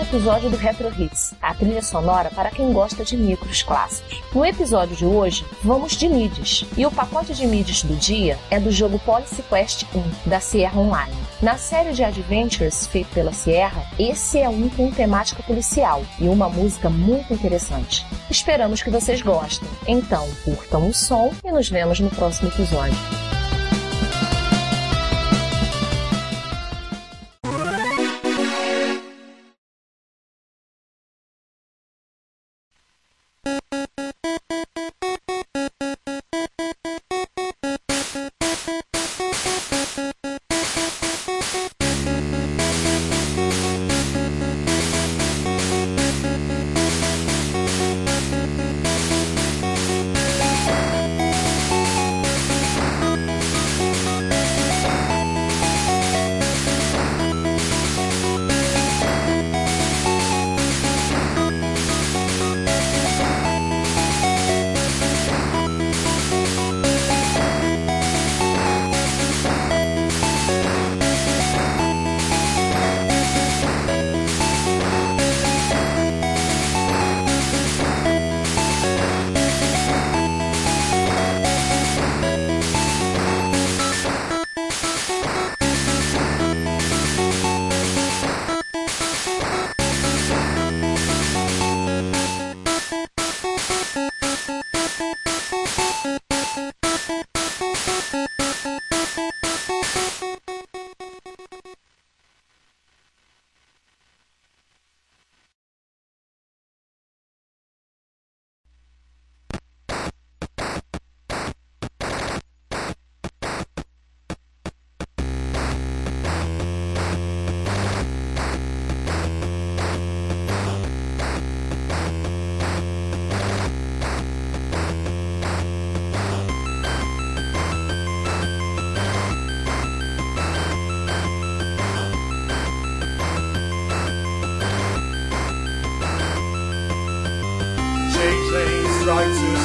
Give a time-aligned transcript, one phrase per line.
[0.00, 4.22] Um episódio do Retro Hits, a trilha sonora para quem gosta de micros clássicos.
[4.34, 8.58] No episódio de hoje, vamos de MIDIs, e o pacote de MIDIs do dia é
[8.58, 11.14] do jogo Policy Quest 1, da Sierra Online.
[11.42, 16.48] Na série de Adventures feita pela Sierra, esse é um com temática policial e uma
[16.48, 18.06] música muito interessante.
[18.30, 19.68] Esperamos que vocês gostem.
[19.86, 22.96] Então, curtam o som e nos vemos no próximo episódio.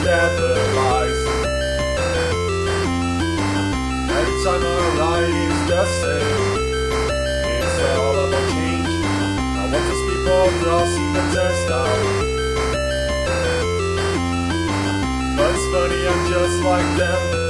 [0.00, 1.22] Stabilize.
[4.18, 6.46] Every time our life is the same,
[7.60, 8.92] it's all about change.
[9.56, 12.00] I want to see people crossing the test out.
[15.36, 17.49] But it's funny, I'm just like them,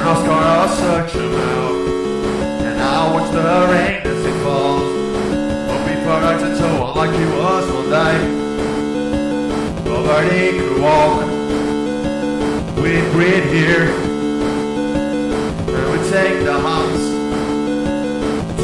[0.00, 1.88] an I'll search a out,
[2.66, 3.42] And I'll watch the
[3.72, 4.88] rain as it falls.
[5.70, 8.16] Hoping for right and so on like he was one day.
[9.84, 11.26] Nobody could walk.
[12.76, 13.88] We breed here.
[15.76, 17.04] And we take the hunts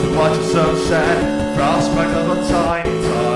[0.00, 3.33] to watch the sunset prospect of a tiny time.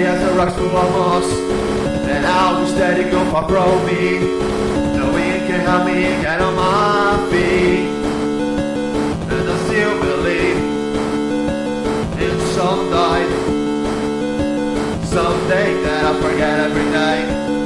[0.00, 1.26] steady as the rocks through my bones
[2.08, 4.18] And I'll be steady, go far from me
[4.96, 7.88] No wind can help me get on my feet.
[9.32, 10.58] And I still believe
[12.24, 13.30] in some night.
[15.04, 17.59] Someday that I forget every night.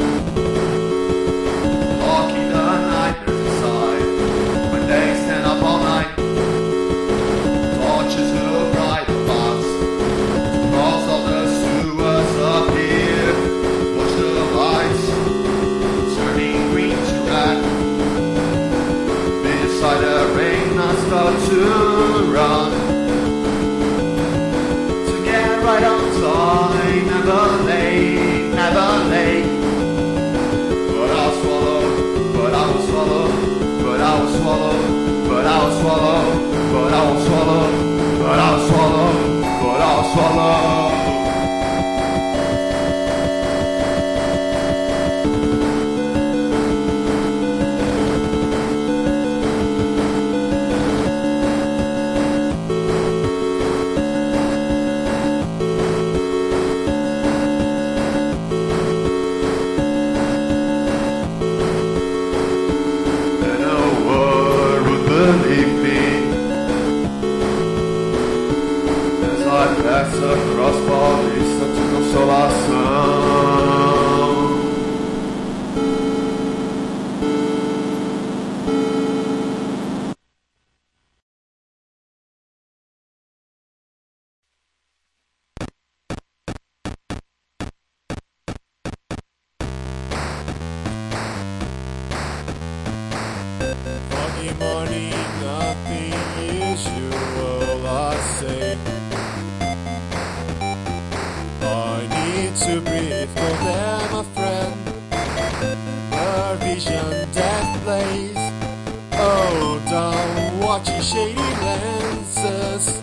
[110.75, 112.94] watching shady lenses.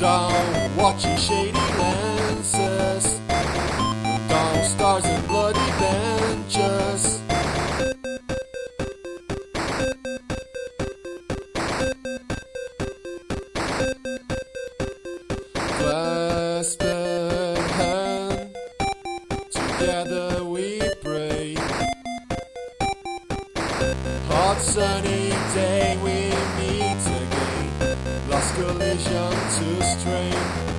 [0.00, 3.18] down watching shady lances,
[4.28, 7.20] down stars and bloody benches.
[17.78, 18.54] Hand,
[19.50, 20.78] together we.
[24.28, 26.27] Hot sunny day we
[29.80, 30.77] Strange.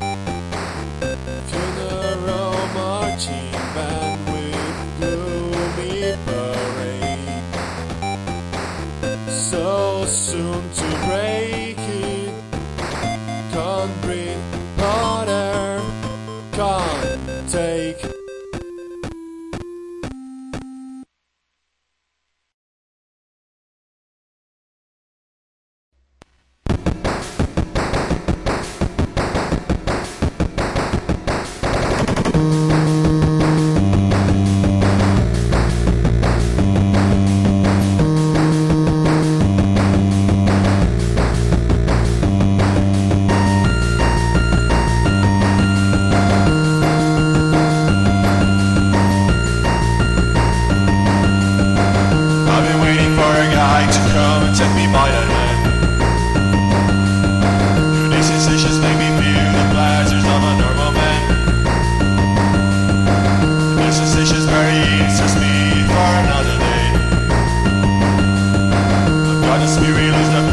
[69.69, 70.15] spirit.
[70.15, 70.48] is the